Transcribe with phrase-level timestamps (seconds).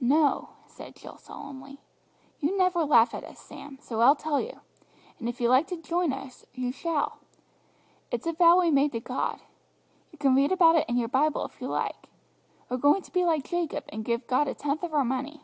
[0.00, 1.78] "No," said Jill solemnly;
[2.40, 4.62] "you never laugh at us, Sam, so I'll tell you;
[5.20, 7.20] and if you like to join us you shall.
[8.10, 9.38] It's a vow we've made to God.
[10.10, 12.08] You can read about it in your Bible if you like.
[12.68, 15.42] We're going to be like Jacob, and give God a tenth of our money."